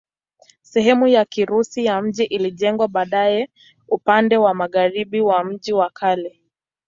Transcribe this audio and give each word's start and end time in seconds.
Sehemu 0.61 1.07
ya 1.07 1.25
Kirusi 1.25 1.85
ya 1.85 2.01
mji 2.01 2.23
ilijengwa 2.23 2.87
baadaye 2.87 3.49
upande 3.87 4.37
wa 4.37 4.53
magharibi 4.53 5.21
wa 5.21 5.43
mji 5.43 5.73
wa 5.73 5.89
kale. 5.89 6.41